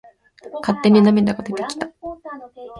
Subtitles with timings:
[0.65, 1.91] 勝手に涙が出てきた。